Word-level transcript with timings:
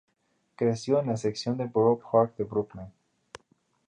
Creció 0.55 0.99
en 0.99 1.05
la 1.09 1.15
sección 1.15 1.57
de 1.57 1.65
Borough 1.65 2.01
Park 2.11 2.35
de 2.35 2.43
Brooklyn. 2.43 2.91